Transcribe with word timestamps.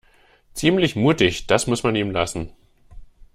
Ziemlich 0.55 0.95
mutig, 0.95 1.45
das 1.45 1.67
muss 1.67 1.83
man 1.83 1.95
ihm 1.95 2.09
lassen. 2.09 2.51